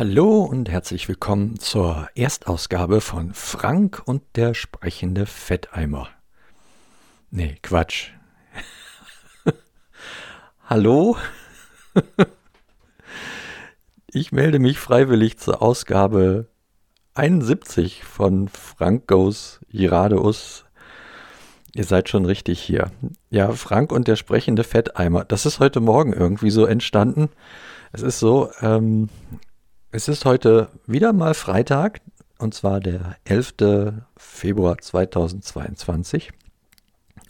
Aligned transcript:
Hallo 0.00 0.44
und 0.44 0.70
herzlich 0.70 1.08
willkommen 1.08 1.58
zur 1.58 2.08
Erstausgabe 2.14 3.02
von 3.02 3.34
Frank 3.34 4.00
und 4.06 4.22
der 4.34 4.54
sprechende 4.54 5.26
Fetteimer. 5.26 6.08
Nee, 7.30 7.58
Quatsch. 7.62 8.12
Hallo? 10.64 11.18
ich 14.10 14.32
melde 14.32 14.58
mich 14.58 14.78
freiwillig 14.78 15.36
zur 15.36 15.60
Ausgabe 15.60 16.46
71 17.12 18.02
von 18.02 18.48
Frank 18.48 19.06
Goes 19.06 19.60
Giradeus. 19.68 20.64
Ihr 21.74 21.84
seid 21.84 22.08
schon 22.08 22.24
richtig 22.24 22.58
hier. 22.58 22.90
Ja, 23.28 23.52
Frank 23.52 23.92
und 23.92 24.08
der 24.08 24.16
sprechende 24.16 24.64
Fetteimer. 24.64 25.26
Das 25.26 25.44
ist 25.44 25.60
heute 25.60 25.80
Morgen 25.80 26.14
irgendwie 26.14 26.50
so 26.50 26.64
entstanden. 26.64 27.28
Es 27.92 28.00
ist 28.00 28.18
so, 28.18 28.50
ähm, 28.62 29.10
es 29.92 30.06
ist 30.06 30.24
heute 30.24 30.68
wieder 30.86 31.12
mal 31.12 31.34
Freitag, 31.34 32.00
und 32.38 32.54
zwar 32.54 32.80
der 32.80 33.16
11. 33.24 33.54
Februar 34.16 34.78
2022. 34.78 36.30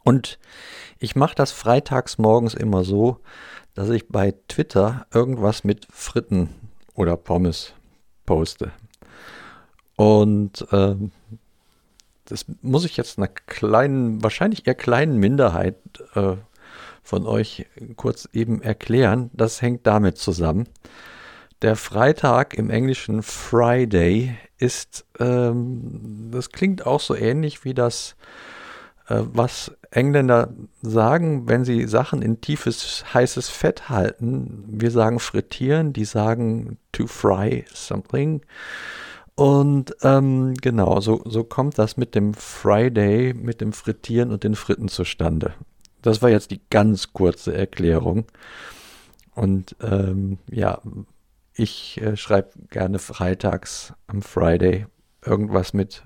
Und 0.04 0.38
ich 0.98 1.16
mache 1.16 1.34
das 1.34 1.52
freitags 1.52 2.18
morgens 2.18 2.54
immer 2.54 2.84
so, 2.84 3.20
dass 3.74 3.88
ich 3.88 4.08
bei 4.08 4.34
Twitter 4.48 5.06
irgendwas 5.12 5.64
mit 5.64 5.86
Fritten 5.90 6.50
oder 6.94 7.16
Pommes 7.16 7.72
poste. 8.26 8.72
Und 9.96 10.66
ähm, 10.70 11.12
das 12.26 12.44
muss 12.60 12.84
ich 12.84 12.96
jetzt 12.96 13.18
einer 13.18 13.28
kleinen, 13.28 14.22
wahrscheinlich 14.22 14.66
eher 14.66 14.74
kleinen 14.74 15.16
Minderheit 15.16 15.76
äh, 16.14 16.36
von 17.02 17.26
euch 17.26 17.66
kurz 17.96 18.28
eben 18.32 18.60
erklären. 18.60 19.30
Das 19.32 19.62
hängt 19.62 19.86
damit 19.86 20.18
zusammen. 20.18 20.68
Der 21.62 21.76
Freitag 21.76 22.54
im 22.54 22.70
Englischen 22.70 23.22
Friday 23.22 24.34
ist, 24.56 25.04
ähm, 25.18 26.30
das 26.30 26.50
klingt 26.50 26.86
auch 26.86 27.00
so 27.00 27.14
ähnlich 27.14 27.64
wie 27.64 27.74
das, 27.74 28.16
äh, 29.08 29.20
was 29.20 29.72
Engländer 29.90 30.54
sagen, 30.80 31.48
wenn 31.48 31.66
sie 31.66 31.86
Sachen 31.86 32.22
in 32.22 32.40
tiefes, 32.40 33.04
heißes 33.12 33.50
Fett 33.50 33.90
halten. 33.90 34.64
Wir 34.68 34.90
sagen 34.90 35.18
frittieren, 35.18 35.92
die 35.92 36.06
sagen 36.06 36.78
to 36.92 37.06
fry 37.06 37.66
something. 37.74 38.40
Und 39.34 39.94
ähm, 40.02 40.54
genau, 40.54 41.00
so, 41.00 41.22
so 41.26 41.44
kommt 41.44 41.78
das 41.78 41.98
mit 41.98 42.14
dem 42.14 42.32
Friday, 42.32 43.34
mit 43.34 43.60
dem 43.60 43.74
Frittieren 43.74 44.30
und 44.30 44.44
den 44.44 44.54
Fritten 44.54 44.88
zustande. 44.88 45.52
Das 46.00 46.22
war 46.22 46.30
jetzt 46.30 46.50
die 46.52 46.60
ganz 46.70 47.12
kurze 47.12 47.54
Erklärung. 47.54 48.24
Und 49.34 49.76
ähm, 49.82 50.38
ja, 50.50 50.80
ich 51.60 52.00
äh, 52.00 52.16
schreibe 52.16 52.52
gerne 52.70 52.98
freitags 52.98 53.92
am 54.06 54.22
Friday 54.22 54.86
irgendwas 55.24 55.74
mit 55.74 56.02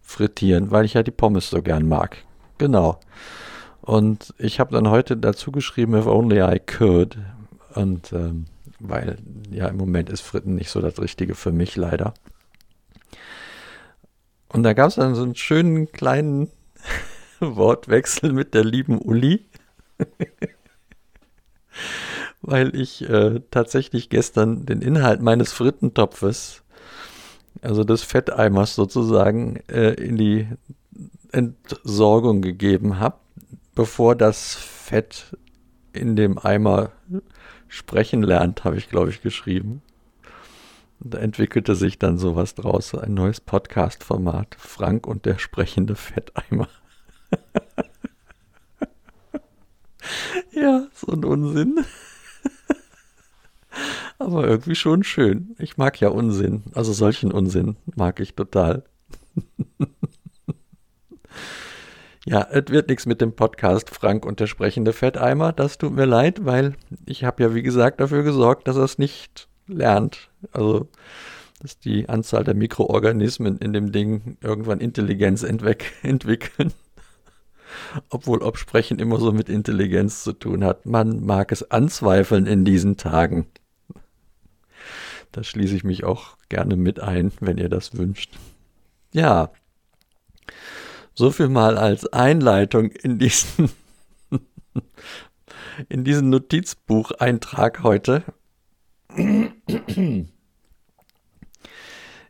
frittieren, 0.00 0.72
weil 0.72 0.84
ich 0.84 0.94
ja 0.94 1.04
die 1.04 1.12
Pommes 1.12 1.50
so 1.50 1.62
gern 1.62 1.88
mag. 1.88 2.16
Genau. 2.58 2.98
Und 3.80 4.34
ich 4.36 4.58
habe 4.58 4.72
dann 4.72 4.90
heute 4.90 5.16
dazu 5.16 5.52
geschrieben, 5.52 5.94
if 5.94 6.06
only 6.06 6.40
I 6.40 6.58
could. 6.58 7.16
Und 7.74 8.12
ähm, 8.12 8.46
weil 8.80 9.18
ja 9.50 9.68
im 9.68 9.76
Moment 9.76 10.10
ist 10.10 10.22
Fritten 10.22 10.56
nicht 10.56 10.70
so 10.70 10.80
das 10.80 11.00
Richtige 11.00 11.36
für 11.36 11.52
mich 11.52 11.76
leider. 11.76 12.14
Und 14.48 14.64
da 14.64 14.72
gab 14.72 14.88
es 14.88 14.96
dann 14.96 15.14
so 15.14 15.22
einen 15.22 15.36
schönen 15.36 15.92
kleinen 15.92 16.50
Wortwechsel 17.40 18.32
mit 18.32 18.54
der 18.54 18.64
lieben 18.64 18.98
Uli. 18.98 19.46
weil 22.48 22.74
ich 22.74 23.08
äh, 23.08 23.40
tatsächlich 23.50 24.08
gestern 24.08 24.64
den 24.64 24.80
Inhalt 24.80 25.20
meines 25.20 25.52
Frittentopfes, 25.52 26.62
also 27.60 27.84
des 27.84 28.02
Fetteimers 28.02 28.74
sozusagen, 28.74 29.56
äh, 29.68 29.92
in 29.92 30.16
die 30.16 30.48
Entsorgung 31.30 32.40
gegeben 32.40 32.98
habe, 32.98 33.18
bevor 33.74 34.14
das 34.14 34.54
Fett 34.54 35.36
in 35.92 36.16
dem 36.16 36.38
Eimer 36.38 36.92
sprechen 37.68 38.22
lernt, 38.22 38.64
habe 38.64 38.78
ich, 38.78 38.88
glaube 38.88 39.10
ich, 39.10 39.20
geschrieben. 39.20 39.82
Da 41.00 41.18
entwickelte 41.18 41.74
sich 41.74 41.98
dann 41.98 42.16
sowas 42.16 42.54
draus, 42.54 42.94
ein 42.94 43.14
neues 43.14 43.40
Podcast-Format, 43.40 44.56
Frank 44.58 45.06
und 45.06 45.26
der 45.26 45.38
sprechende 45.38 45.96
Fetteimer. 45.96 46.68
ja, 50.52 50.86
so 50.94 51.12
ein 51.12 51.24
Unsinn. 51.24 51.84
Aber 54.18 54.46
irgendwie 54.46 54.74
schon 54.74 55.04
schön. 55.04 55.54
Ich 55.58 55.76
mag 55.76 56.00
ja 56.00 56.08
Unsinn. 56.08 56.64
Also 56.74 56.92
solchen 56.92 57.30
Unsinn 57.30 57.76
mag 57.94 58.18
ich 58.18 58.34
total. 58.34 58.82
ja, 62.26 62.46
es 62.50 62.64
wird 62.68 62.88
nichts 62.88 63.06
mit 63.06 63.20
dem 63.20 63.34
Podcast 63.36 63.90
Frank 63.90 64.26
und 64.26 64.40
der 64.40 64.48
sprechende 64.48 64.92
Fetteimer. 64.92 65.52
Das 65.52 65.78
tut 65.78 65.94
mir 65.94 66.04
leid, 66.04 66.44
weil 66.44 66.74
ich 67.06 67.22
habe 67.22 67.42
ja, 67.44 67.54
wie 67.54 67.62
gesagt, 67.62 68.00
dafür 68.00 68.24
gesorgt, 68.24 68.66
dass 68.66 68.76
er 68.76 68.84
es 68.84 68.98
nicht 68.98 69.48
lernt. 69.68 70.30
Also, 70.50 70.88
dass 71.60 71.78
die 71.78 72.08
Anzahl 72.08 72.42
der 72.42 72.54
Mikroorganismen 72.54 73.58
in 73.58 73.72
dem 73.72 73.92
Ding 73.92 74.36
irgendwann 74.40 74.80
Intelligenz 74.80 75.42
entwickeln. 76.02 76.72
Obwohl 78.10 78.42
Obsprechen 78.42 78.98
immer 78.98 79.20
so 79.20 79.30
mit 79.30 79.48
Intelligenz 79.48 80.24
zu 80.24 80.32
tun 80.32 80.64
hat. 80.64 80.86
Man 80.86 81.24
mag 81.24 81.52
es 81.52 81.70
anzweifeln 81.70 82.46
in 82.46 82.64
diesen 82.64 82.96
Tagen. 82.96 83.46
Da 85.32 85.44
schließe 85.44 85.76
ich 85.76 85.84
mich 85.84 86.04
auch 86.04 86.36
gerne 86.48 86.76
mit 86.76 87.00
ein, 87.00 87.32
wenn 87.40 87.58
ihr 87.58 87.68
das 87.68 87.96
wünscht. 87.96 88.38
Ja, 89.12 89.50
so 91.14 91.30
viel 91.30 91.48
mal 91.48 91.76
als 91.76 92.06
Einleitung 92.12 92.92
in 92.92 93.18
diesen, 93.18 93.70
in 95.88 96.04
diesen 96.04 96.30
Notizbucheintrag 96.30 97.82
heute. 97.82 98.22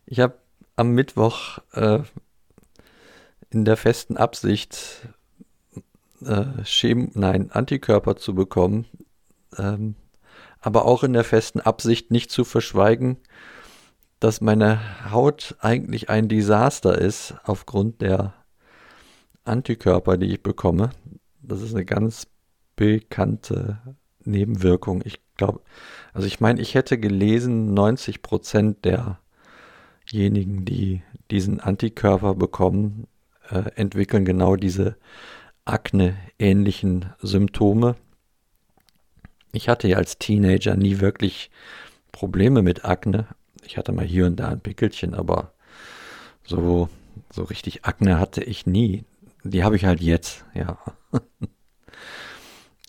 Ich 0.06 0.20
habe 0.20 0.38
am 0.76 0.92
Mittwoch 0.92 1.58
äh, 1.72 2.00
in 3.50 3.64
der 3.64 3.76
festen 3.76 4.16
Absicht, 4.16 5.08
äh, 6.22 6.64
Schem 6.64 7.10
nein, 7.14 7.50
Antikörper 7.50 8.16
zu 8.16 8.34
bekommen, 8.34 8.86
ähm, 9.58 9.96
aber 10.60 10.84
auch 10.84 11.04
in 11.04 11.12
der 11.12 11.24
festen 11.24 11.60
Absicht 11.60 12.10
nicht 12.10 12.30
zu 12.30 12.44
verschweigen, 12.44 13.18
dass 14.20 14.40
meine 14.40 15.10
Haut 15.10 15.56
eigentlich 15.60 16.10
ein 16.10 16.28
Desaster 16.28 16.98
ist 16.98 17.34
aufgrund 17.44 18.00
der 18.00 18.34
Antikörper, 19.44 20.16
die 20.16 20.26
ich 20.26 20.42
bekomme. 20.42 20.90
Das 21.40 21.62
ist 21.62 21.74
eine 21.74 21.84
ganz 21.84 22.26
bekannte 22.76 23.78
Nebenwirkung. 24.24 25.02
Ich 25.04 25.20
glaube, 25.36 25.60
also 26.12 26.26
ich 26.26 26.40
meine, 26.40 26.60
ich 26.60 26.74
hätte 26.74 26.98
gelesen, 26.98 27.72
90 27.74 28.22
Prozent 28.22 28.84
derjenigen, 28.84 30.64
die 30.64 31.02
diesen 31.30 31.60
Antikörper 31.60 32.34
bekommen, 32.34 33.06
äh, 33.50 33.70
entwickeln 33.76 34.24
genau 34.24 34.56
diese 34.56 34.96
Akne-ähnlichen 35.64 37.06
Symptome. 37.20 37.96
Ich 39.52 39.68
hatte 39.68 39.88
ja 39.88 39.96
als 39.96 40.18
Teenager 40.18 40.76
nie 40.76 41.00
wirklich 41.00 41.50
Probleme 42.12 42.62
mit 42.62 42.84
Akne. 42.84 43.26
Ich 43.64 43.76
hatte 43.76 43.92
mal 43.92 44.04
hier 44.04 44.26
und 44.26 44.36
da 44.36 44.48
ein 44.48 44.60
Pickelchen, 44.60 45.14
aber 45.14 45.52
so, 46.44 46.88
so 47.30 47.44
richtig 47.44 47.84
Akne 47.84 48.18
hatte 48.18 48.42
ich 48.42 48.66
nie. 48.66 49.04
Die 49.44 49.64
habe 49.64 49.76
ich 49.76 49.84
halt 49.84 50.00
jetzt, 50.00 50.44
ja. 50.54 50.78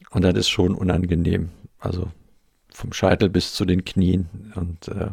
Und 0.10 0.24
das 0.24 0.34
ist 0.36 0.50
schon 0.50 0.74
unangenehm. 0.74 1.50
Also 1.78 2.12
vom 2.74 2.94
Scheitel 2.94 3.30
bis 3.30 3.54
zu 3.54 3.66
den 3.66 3.86
Knien 3.86 4.52
und 4.56 4.88
äh, 4.88 5.12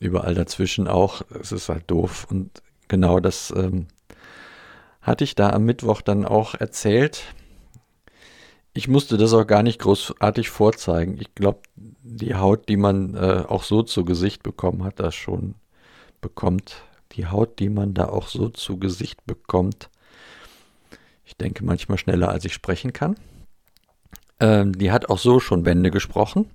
überall 0.00 0.34
dazwischen 0.34 0.88
auch. 0.88 1.22
Es 1.40 1.52
ist 1.52 1.68
halt 1.68 1.90
doof. 1.90 2.26
Und 2.30 2.62
genau 2.88 3.20
das 3.20 3.52
ähm, 3.56 3.86
hatte 5.00 5.24
ich 5.24 5.34
da 5.34 5.50
am 5.50 5.64
Mittwoch 5.64 6.02
dann 6.02 6.24
auch 6.24 6.54
erzählt. 6.54 7.22
Ich 8.74 8.88
musste 8.88 9.18
das 9.18 9.34
auch 9.34 9.46
gar 9.46 9.62
nicht 9.62 9.80
großartig 9.80 10.48
vorzeigen. 10.48 11.18
Ich 11.20 11.34
glaube, 11.34 11.60
die 11.76 12.34
Haut, 12.34 12.68
die 12.68 12.78
man 12.78 13.14
äh, 13.14 13.44
auch 13.46 13.64
so 13.64 13.82
zu 13.82 14.04
Gesicht 14.04 14.42
bekommen 14.42 14.82
hat, 14.84 14.98
das 14.98 15.14
schon 15.14 15.56
bekommt. 16.22 16.82
Die 17.12 17.26
Haut, 17.26 17.58
die 17.58 17.68
man 17.68 17.92
da 17.92 18.08
auch 18.08 18.28
so 18.28 18.48
zu 18.48 18.78
Gesicht 18.78 19.26
bekommt. 19.26 19.90
Ich 21.24 21.36
denke 21.36 21.64
manchmal 21.64 21.98
schneller, 21.98 22.30
als 22.30 22.46
ich 22.46 22.54
sprechen 22.54 22.94
kann. 22.94 23.16
Ähm, 24.40 24.72
die 24.72 24.90
hat 24.90 25.10
auch 25.10 25.18
so 25.18 25.38
schon 25.38 25.62
Bände 25.62 25.90
gesprochen. 25.90 26.50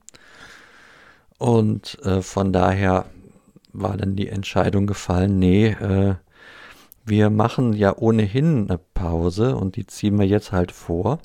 Und 1.37 1.99
äh, 2.03 2.23
von 2.23 2.51
daher 2.51 3.05
war 3.73 3.95
dann 3.95 4.15
die 4.15 4.27
Entscheidung 4.27 4.87
gefallen, 4.87 5.37
nee, 5.37 5.67
äh, 5.67 6.15
wir 7.05 7.29
machen 7.29 7.73
ja 7.73 7.95
ohnehin 7.95 8.69
eine 8.69 8.79
Pause 8.79 9.55
und 9.55 9.75
die 9.75 9.85
ziehen 9.85 10.17
wir 10.19 10.25
jetzt 10.25 10.51
halt 10.51 10.71
vor. 10.71 11.19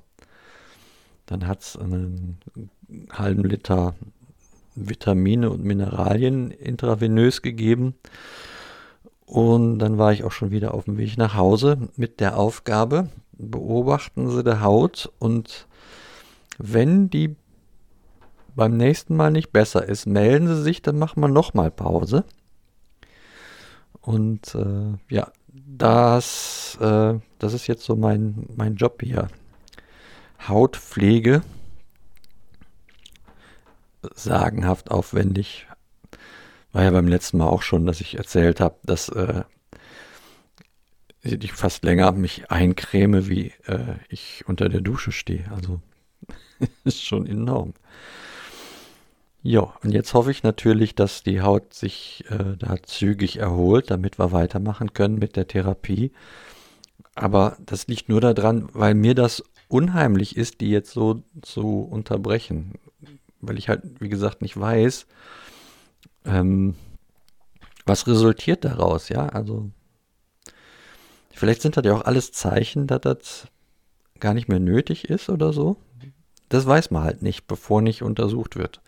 Dann 1.32 1.46
hat 1.46 1.62
es 1.62 1.78
einen 1.78 2.36
halben 3.10 3.44
Liter 3.44 3.94
Vitamine 4.74 5.48
und 5.50 5.64
Mineralien 5.64 6.50
intravenös 6.50 7.40
gegeben. 7.40 7.94
Und 9.24 9.78
dann 9.78 9.96
war 9.96 10.12
ich 10.12 10.24
auch 10.24 10.32
schon 10.32 10.50
wieder 10.50 10.74
auf 10.74 10.84
dem 10.84 10.98
Weg 10.98 11.16
nach 11.16 11.34
Hause 11.34 11.88
mit 11.96 12.20
der 12.20 12.36
Aufgabe, 12.36 13.08
beobachten 13.32 14.28
Sie 14.28 14.44
die 14.44 14.60
Haut 14.60 15.10
und 15.18 15.66
wenn 16.58 17.08
die 17.08 17.34
beim 18.54 18.76
nächsten 18.76 19.16
Mal 19.16 19.30
nicht 19.30 19.52
besser 19.52 19.88
ist, 19.88 20.04
melden 20.04 20.48
Sie 20.48 20.62
sich, 20.62 20.82
dann 20.82 20.98
machen 20.98 21.22
wir 21.22 21.28
nochmal 21.28 21.70
Pause. 21.70 22.24
Und 24.02 24.54
äh, 24.54 24.98
ja, 25.08 25.32
das, 25.48 26.76
äh, 26.78 27.14
das 27.38 27.54
ist 27.54 27.68
jetzt 27.68 27.84
so 27.84 27.96
mein, 27.96 28.46
mein 28.54 28.76
Job 28.76 29.00
hier. 29.02 29.28
Hautpflege. 30.48 31.42
Sagenhaft 34.14 34.90
aufwendig. 34.90 35.66
War 36.72 36.84
ja 36.84 36.90
beim 36.90 37.08
letzten 37.08 37.38
Mal 37.38 37.46
auch 37.46 37.62
schon, 37.62 37.86
dass 37.86 38.00
ich 38.00 38.16
erzählt 38.16 38.60
habe, 38.60 38.76
dass 38.82 39.08
äh, 39.10 39.44
ich 41.22 41.52
fast 41.52 41.84
länger 41.84 42.12
mich 42.12 42.50
eincreme, 42.50 43.28
wie 43.28 43.52
äh, 43.66 43.96
ich 44.08 44.44
unter 44.46 44.68
der 44.68 44.80
Dusche 44.80 45.12
stehe. 45.12 45.50
Also 45.54 45.80
ist 46.84 47.04
schon 47.04 47.26
enorm. 47.26 47.74
Ja, 49.44 49.74
und 49.82 49.90
jetzt 49.90 50.14
hoffe 50.14 50.30
ich 50.30 50.44
natürlich, 50.44 50.94
dass 50.94 51.24
die 51.24 51.42
Haut 51.42 51.74
sich 51.74 52.24
äh, 52.30 52.56
da 52.56 52.76
zügig 52.82 53.38
erholt, 53.38 53.90
damit 53.90 54.18
wir 54.18 54.30
weitermachen 54.30 54.92
können 54.92 55.18
mit 55.18 55.34
der 55.34 55.48
Therapie. 55.48 56.12
Aber 57.16 57.56
das 57.66 57.88
liegt 57.88 58.08
nur 58.08 58.20
daran, 58.20 58.68
weil 58.72 58.94
mir 58.94 59.14
das 59.14 59.42
unheimlich 59.72 60.36
ist, 60.36 60.60
die 60.60 60.70
jetzt 60.70 60.92
so 60.92 61.22
zu 61.40 61.80
unterbrechen. 61.80 62.74
Weil 63.40 63.58
ich 63.58 63.68
halt, 63.68 63.82
wie 64.00 64.08
gesagt, 64.08 64.42
nicht 64.42 64.58
weiß, 64.58 65.06
ähm, 66.26 66.74
was 67.86 68.06
resultiert 68.06 68.64
daraus, 68.64 69.08
ja? 69.08 69.26
Also, 69.26 69.70
vielleicht 71.32 71.62
sind 71.62 71.76
das 71.76 71.84
ja 71.84 71.94
auch 71.94 72.04
alles 72.04 72.32
Zeichen, 72.32 72.86
dass 72.86 73.00
das 73.00 73.46
gar 74.20 74.34
nicht 74.34 74.46
mehr 74.46 74.60
nötig 74.60 75.08
ist 75.08 75.28
oder 75.28 75.52
so. 75.52 75.76
Das 76.48 76.66
weiß 76.66 76.90
man 76.90 77.02
halt 77.02 77.22
nicht, 77.22 77.46
bevor 77.46 77.80
nicht 77.80 78.02
untersucht 78.02 78.56
wird. 78.56 78.80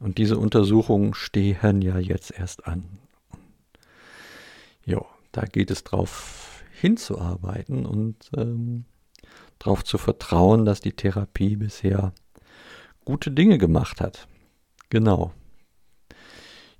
Und 0.00 0.18
diese 0.18 0.38
Untersuchungen 0.38 1.14
stehen 1.14 1.82
ja 1.82 1.98
jetzt 1.98 2.32
erst 2.32 2.66
an. 2.66 2.84
Ja, 4.84 5.04
da 5.32 5.42
geht 5.42 5.70
es 5.70 5.84
drauf 5.84 6.62
hinzuarbeiten 6.72 7.86
und 7.86 8.30
ähm, 8.36 8.86
darauf 9.58 9.84
zu 9.84 9.98
vertrauen, 9.98 10.64
dass 10.64 10.80
die 10.80 10.92
Therapie 10.92 11.56
bisher 11.56 12.12
gute 13.04 13.30
Dinge 13.30 13.58
gemacht 13.58 14.00
hat. 14.00 14.28
Genau. 14.90 15.32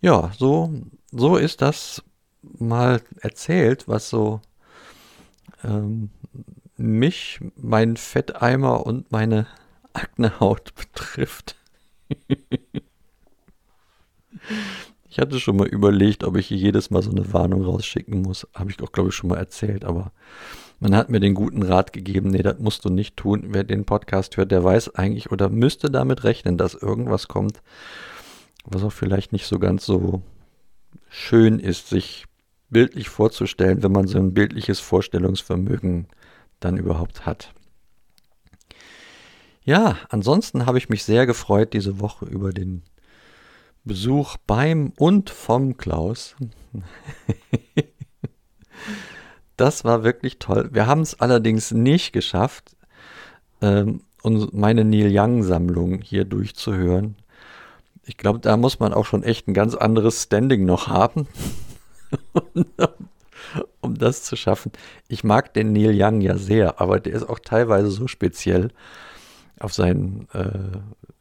Ja, 0.00 0.32
so, 0.38 0.72
so 1.10 1.36
ist 1.36 1.62
das 1.62 2.02
mal 2.42 3.02
erzählt, 3.20 3.88
was 3.88 4.08
so 4.08 4.40
ähm, 5.64 6.10
mich, 6.76 7.40
meinen 7.56 7.96
Fetteimer 7.96 8.86
und 8.86 9.10
meine 9.10 9.46
Aknehaut 9.92 10.74
betrifft. 10.76 11.56
Ich 15.08 15.18
hatte 15.18 15.40
schon 15.40 15.56
mal 15.56 15.66
überlegt, 15.66 16.24
ob 16.24 16.36
ich 16.36 16.50
jedes 16.50 16.90
Mal 16.90 17.02
so 17.02 17.10
eine 17.10 17.32
Warnung 17.32 17.64
rausschicken 17.64 18.20
muss. 18.22 18.46
Habe 18.54 18.70
ich 18.70 18.80
auch, 18.82 18.92
glaube 18.92 19.08
ich, 19.08 19.14
schon 19.14 19.30
mal 19.30 19.38
erzählt, 19.38 19.84
aber 19.84 20.12
man 20.78 20.94
hat 20.94 21.08
mir 21.08 21.20
den 21.20 21.34
guten 21.34 21.62
Rat 21.62 21.92
gegeben, 21.92 22.30
nee, 22.30 22.42
das 22.42 22.58
musst 22.58 22.84
du 22.84 22.90
nicht 22.90 23.16
tun. 23.16 23.46
Wer 23.48 23.64
den 23.64 23.84
Podcast 23.84 24.36
hört, 24.36 24.50
der 24.50 24.62
weiß 24.62 24.94
eigentlich 24.94 25.30
oder 25.30 25.48
müsste 25.48 25.90
damit 25.90 26.24
rechnen, 26.24 26.58
dass 26.58 26.74
irgendwas 26.74 27.28
kommt, 27.28 27.62
was 28.64 28.82
auch 28.82 28.92
vielleicht 28.92 29.32
nicht 29.32 29.46
so 29.46 29.58
ganz 29.58 29.86
so 29.86 30.22
schön 31.08 31.58
ist, 31.58 31.88
sich 31.88 32.26
bildlich 32.68 33.08
vorzustellen, 33.08 33.82
wenn 33.82 33.92
man 33.92 34.06
so 34.06 34.18
ein 34.18 34.34
bildliches 34.34 34.80
Vorstellungsvermögen 34.80 36.08
dann 36.60 36.76
überhaupt 36.76 37.24
hat. 37.24 37.52
Ja, 39.64 39.96
ansonsten 40.10 40.66
habe 40.66 40.78
ich 40.78 40.88
mich 40.88 41.04
sehr 41.04 41.26
gefreut 41.26 41.72
diese 41.72 42.00
Woche 42.00 42.26
über 42.26 42.52
den 42.52 42.82
Besuch 43.84 44.36
beim 44.46 44.92
und 44.98 45.30
vom 45.30 45.76
Klaus. 45.76 46.36
das 49.56 49.84
war 49.84 50.04
wirklich 50.04 50.38
toll. 50.38 50.68
Wir 50.72 50.86
haben 50.86 51.00
es 51.00 51.20
allerdings 51.20 51.70
nicht 51.72 52.12
geschafft, 52.12 52.76
ähm, 53.60 54.00
meine 54.52 54.84
Neil 54.84 55.10
Young-Sammlung 55.12 56.00
hier 56.02 56.24
durchzuhören. 56.24 57.16
Ich 58.04 58.16
glaube, 58.16 58.40
da 58.40 58.56
muss 58.56 58.80
man 58.80 58.92
auch 58.92 59.04
schon 59.04 59.22
echt 59.22 59.48
ein 59.48 59.54
ganz 59.54 59.74
anderes 59.74 60.22
Standing 60.22 60.64
noch 60.64 60.88
haben, 60.88 61.26
um 63.80 63.96
das 63.96 64.22
zu 64.24 64.36
schaffen. 64.36 64.72
Ich 65.08 65.24
mag 65.24 65.54
den 65.54 65.72
Neil 65.72 65.94
Young 65.94 66.20
ja 66.20 66.36
sehr, 66.36 66.80
aber 66.80 67.00
der 67.00 67.14
ist 67.14 67.28
auch 67.28 67.38
teilweise 67.38 67.90
so 67.90 68.06
speziell 68.08 68.70
auf 69.58 69.72
seinen 69.72 70.28
äh, 70.32 70.78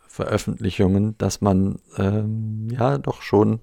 Veröffentlichungen, 0.07 1.17
dass 1.17 1.41
man 1.41 1.79
ähm, 1.97 2.69
ja 2.71 2.97
doch 2.97 3.21
schon 3.21 3.59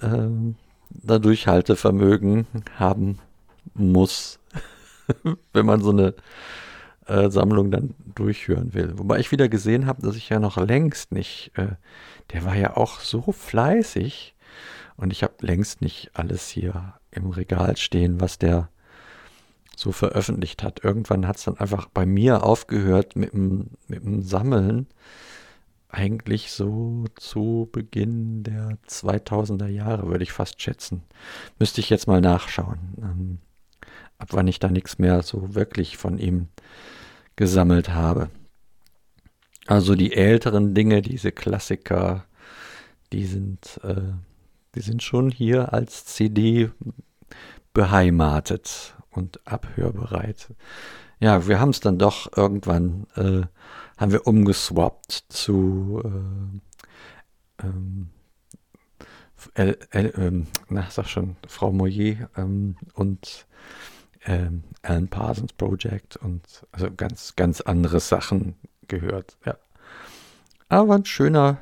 ähm, 0.00 0.56
da 1.02 1.18
Durchhaltevermögen 1.18 2.46
haben 2.76 3.18
muss, 3.74 4.38
wenn 5.52 5.66
man 5.66 5.82
so 5.82 5.90
eine 5.90 6.14
äh, 7.06 7.30
Sammlung 7.30 7.70
dann 7.70 7.94
durchführen 8.14 8.74
will. 8.74 8.98
Wobei 8.98 9.18
ich 9.18 9.32
wieder 9.32 9.48
gesehen 9.48 9.86
habe, 9.86 10.02
dass 10.02 10.16
ich 10.16 10.28
ja 10.28 10.38
noch 10.38 10.56
längst 10.56 11.12
nicht, 11.12 11.52
äh, 11.54 11.68
der 12.32 12.44
war 12.44 12.54
ja 12.54 12.76
auch 12.76 13.00
so 13.00 13.32
fleißig 13.32 14.34
und 14.96 15.12
ich 15.12 15.22
habe 15.22 15.34
längst 15.40 15.80
nicht 15.82 16.10
alles 16.14 16.48
hier 16.48 16.94
im 17.10 17.30
Regal 17.30 17.76
stehen, 17.76 18.20
was 18.20 18.38
der 18.38 18.68
so 19.76 19.92
veröffentlicht 19.92 20.62
hat. 20.62 20.84
Irgendwann 20.84 21.26
hat 21.26 21.36
es 21.36 21.44
dann 21.44 21.58
einfach 21.58 21.86
bei 21.86 22.06
mir 22.06 22.44
aufgehört 22.44 23.16
mit 23.16 23.32
dem, 23.32 23.70
mit 23.88 24.04
dem 24.04 24.22
Sammeln. 24.22 24.86
Eigentlich 25.94 26.50
so 26.50 27.04
zu 27.16 27.68
Beginn 27.70 28.44
der 28.44 28.78
2000er 28.88 29.68
Jahre, 29.68 30.08
würde 30.08 30.24
ich 30.24 30.32
fast 30.32 30.60
schätzen. 30.62 31.02
Müsste 31.58 31.82
ich 31.82 31.90
jetzt 31.90 32.06
mal 32.06 32.22
nachschauen, 32.22 32.78
ähm, 32.96 33.38
ab 34.18 34.28
wann 34.30 34.48
ich 34.48 34.58
da 34.58 34.68
nichts 34.68 34.98
mehr 34.98 35.22
so 35.22 35.54
wirklich 35.54 35.98
von 35.98 36.16
ihm 36.16 36.48
gesammelt 37.36 37.90
habe. 37.90 38.30
Also 39.66 39.94
die 39.94 40.14
älteren 40.14 40.74
Dinge, 40.74 41.02
diese 41.02 41.30
Klassiker, 41.30 42.24
die 43.12 43.26
sind, 43.26 43.78
äh, 43.84 44.14
die 44.74 44.80
sind 44.80 45.02
schon 45.02 45.30
hier 45.30 45.74
als 45.74 46.06
CD 46.06 46.70
beheimatet 47.74 48.94
und 49.10 49.46
abhörbereit. 49.46 50.54
Ja, 51.20 51.46
wir 51.46 51.60
haben 51.60 51.70
es 51.70 51.80
dann 51.80 51.98
doch 51.98 52.34
irgendwann, 52.36 53.06
äh, 53.14 53.42
haben 53.96 54.12
wir 54.12 54.26
umgeswappt 54.26 55.24
zu, 55.28 56.02
äh, 56.04 57.66
ähm, 57.66 58.10
äh, 59.54 59.74
äh, 59.90 60.44
na, 60.68 60.86
sag 60.90 61.08
schon, 61.08 61.36
Frau 61.46 61.72
Moyer 61.72 62.28
ähm, 62.36 62.76
und 62.94 63.46
ähm, 64.24 64.64
Alan 64.82 65.08
Parsons 65.08 65.52
Project 65.52 66.16
und 66.16 66.66
also 66.72 66.88
ganz, 66.96 67.34
ganz 67.36 67.60
andere 67.60 68.00
Sachen 68.00 68.54
gehört, 68.88 69.36
ja. 69.44 69.56
Aber 70.68 70.94
ein 70.94 71.04
schöner 71.04 71.58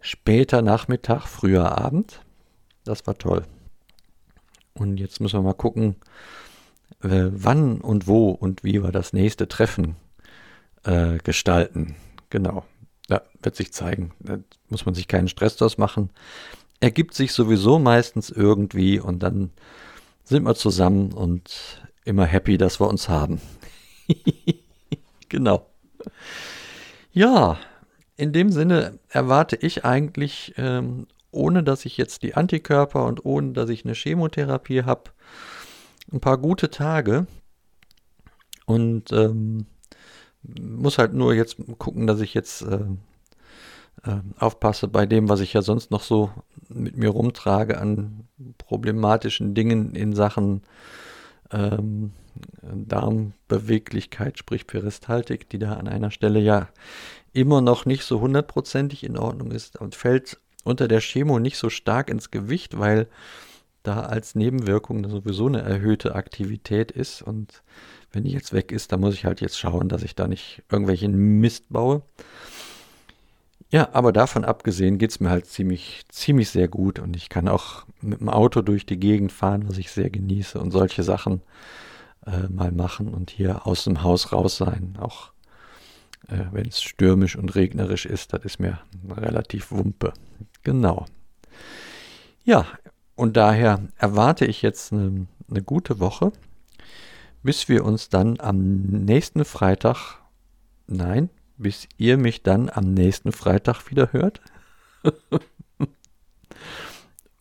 später 0.00 0.62
Nachmittag, 0.62 1.26
früher 1.26 1.78
Abend. 1.78 2.20
Das 2.84 3.06
war 3.06 3.18
toll. 3.18 3.44
Und 4.74 4.98
jetzt 4.98 5.20
müssen 5.20 5.38
wir 5.38 5.42
mal 5.42 5.54
gucken, 5.54 5.96
äh, 7.02 7.28
wann 7.30 7.80
und 7.80 8.06
wo 8.06 8.30
und 8.30 8.64
wie 8.64 8.82
wir 8.82 8.92
das 8.92 9.12
nächste 9.12 9.48
Treffen 9.48 9.96
äh, 10.86 11.18
gestalten. 11.18 11.96
Genau. 12.30 12.64
Ja, 13.08 13.22
wird 13.42 13.56
sich 13.56 13.72
zeigen. 13.72 14.12
Da 14.18 14.38
muss 14.68 14.86
man 14.86 14.94
sich 14.94 15.08
keinen 15.08 15.28
Stress 15.28 15.56
draus 15.56 15.78
machen. 15.78 16.10
Ergibt 16.80 17.14
sich 17.14 17.32
sowieso 17.32 17.78
meistens 17.78 18.30
irgendwie 18.30 18.98
und 18.98 19.22
dann 19.22 19.50
sind 20.24 20.42
wir 20.42 20.54
zusammen 20.54 21.12
und 21.12 21.88
immer 22.04 22.24
happy, 22.24 22.58
dass 22.58 22.80
wir 22.80 22.88
uns 22.88 23.08
haben. 23.08 23.40
genau. 25.28 25.66
Ja, 27.12 27.58
in 28.16 28.32
dem 28.32 28.50
Sinne 28.50 28.98
erwarte 29.08 29.56
ich 29.56 29.84
eigentlich 29.84 30.54
ähm, 30.56 31.06
ohne 31.36 31.62
dass 31.62 31.84
ich 31.84 31.96
jetzt 31.96 32.22
die 32.22 32.34
Antikörper 32.34 33.04
und 33.04 33.24
ohne 33.24 33.52
dass 33.52 33.68
ich 33.68 33.84
eine 33.84 33.94
Chemotherapie 33.94 34.82
habe, 34.82 35.10
ein 36.12 36.20
paar 36.20 36.38
gute 36.38 36.70
Tage. 36.70 37.26
Und 38.64 39.12
ähm, 39.12 39.66
muss 40.60 40.98
halt 40.98 41.12
nur 41.12 41.34
jetzt 41.34 41.56
gucken, 41.78 42.06
dass 42.06 42.20
ich 42.20 42.34
jetzt 42.34 42.62
äh, 42.62 42.84
äh, 44.04 44.20
aufpasse 44.38 44.88
bei 44.88 45.06
dem, 45.06 45.28
was 45.28 45.40
ich 45.40 45.52
ja 45.52 45.62
sonst 45.62 45.90
noch 45.90 46.02
so 46.02 46.30
mit 46.68 46.96
mir 46.96 47.10
rumtrage 47.10 47.78
an 47.78 48.26
problematischen 48.58 49.54
Dingen 49.54 49.94
in 49.94 50.14
Sachen 50.14 50.62
ähm, 51.50 52.12
Darmbeweglichkeit, 52.62 54.38
sprich 54.38 54.66
Peristaltik, 54.66 55.48
die 55.48 55.58
da 55.58 55.74
an 55.74 55.88
einer 55.88 56.10
Stelle 56.10 56.40
ja 56.40 56.68
immer 57.32 57.60
noch 57.60 57.86
nicht 57.86 58.04
so 58.04 58.20
hundertprozentig 58.20 59.04
in 59.04 59.16
Ordnung 59.16 59.52
ist 59.52 59.80
und 59.80 59.94
fällt 59.94 60.38
unter 60.64 60.88
der 60.88 61.00
Chemo 61.00 61.38
nicht 61.38 61.58
so 61.58 61.70
stark 61.70 62.10
ins 62.10 62.30
Gewicht, 62.30 62.78
weil 62.78 63.08
da 63.82 64.00
als 64.00 64.34
Nebenwirkung 64.34 65.08
sowieso 65.08 65.46
eine 65.46 65.62
erhöhte 65.62 66.14
Aktivität 66.14 66.90
ist. 66.90 67.22
Und 67.22 67.62
wenn 68.16 68.24
die 68.24 68.32
jetzt 68.32 68.54
weg 68.54 68.72
ist, 68.72 68.92
dann 68.92 69.00
muss 69.00 69.14
ich 69.14 69.26
halt 69.26 69.42
jetzt 69.42 69.58
schauen, 69.58 69.90
dass 69.90 70.02
ich 70.02 70.14
da 70.14 70.26
nicht 70.26 70.62
irgendwelchen 70.70 71.14
Mist 71.14 71.66
baue. 71.68 72.00
Ja, 73.68 73.90
aber 73.92 74.10
davon 74.10 74.44
abgesehen 74.44 74.96
geht 74.96 75.10
es 75.10 75.20
mir 75.20 75.28
halt 75.28 75.44
ziemlich, 75.44 76.04
ziemlich 76.08 76.48
sehr 76.48 76.66
gut 76.66 76.98
und 76.98 77.14
ich 77.14 77.28
kann 77.28 77.46
auch 77.46 77.84
mit 78.00 78.20
dem 78.20 78.30
Auto 78.30 78.62
durch 78.62 78.86
die 78.86 78.98
Gegend 78.98 79.32
fahren, 79.32 79.68
was 79.68 79.76
ich 79.76 79.90
sehr 79.90 80.08
genieße 80.08 80.58
und 80.58 80.70
solche 80.70 81.02
Sachen 81.02 81.42
äh, 82.24 82.48
mal 82.48 82.72
machen 82.72 83.12
und 83.12 83.30
hier 83.30 83.66
aus 83.66 83.84
dem 83.84 84.02
Haus 84.02 84.32
raus 84.32 84.56
sein. 84.56 84.96
Auch 84.98 85.32
äh, 86.28 86.46
wenn 86.52 86.68
es 86.68 86.80
stürmisch 86.80 87.36
und 87.36 87.54
regnerisch 87.54 88.06
ist, 88.06 88.32
das 88.32 88.44
ist 88.44 88.60
mir 88.60 88.78
relativ 89.10 89.70
Wumpe. 89.72 90.14
Genau. 90.62 91.04
Ja, 92.44 92.66
und 93.14 93.36
daher 93.36 93.80
erwarte 93.98 94.46
ich 94.46 94.62
jetzt 94.62 94.92
eine, 94.92 95.26
eine 95.50 95.62
gute 95.62 96.00
Woche, 96.00 96.32
bis 97.46 97.68
wir 97.68 97.84
uns 97.84 98.08
dann 98.08 98.40
am 98.40 98.82
nächsten 98.82 99.44
Freitag, 99.44 100.18
nein, 100.88 101.30
bis 101.56 101.88
ihr 101.96 102.18
mich 102.18 102.42
dann 102.42 102.68
am 102.68 102.92
nächsten 102.92 103.30
Freitag 103.30 103.88
wieder 103.88 104.12
hört. 104.12 104.40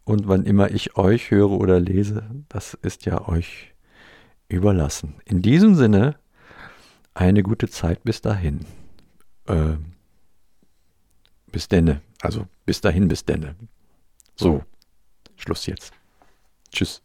Und 0.04 0.28
wann 0.28 0.44
immer 0.46 0.70
ich 0.70 0.96
euch 0.96 1.32
höre 1.32 1.50
oder 1.50 1.80
lese, 1.80 2.30
das 2.50 2.76
ist 2.76 3.08
ja 3.08 3.28
euch 3.28 3.74
überlassen. 4.48 5.16
In 5.26 5.42
diesem 5.42 5.74
Sinne, 5.74 6.16
eine 7.16 7.42
gute 7.42 7.68
Zeit 7.68 8.04
bis 8.04 8.22
dahin. 8.22 8.60
Äh, 9.48 9.78
bis 11.52 11.68
denne. 11.68 12.02
Also 12.22 12.46
bis 12.68 12.80
dahin, 12.80 13.08
bis 13.08 13.26
denne. 13.26 13.56
So, 14.36 14.64
Schluss 15.36 15.66
jetzt. 15.66 15.94
Tschüss. 16.72 17.05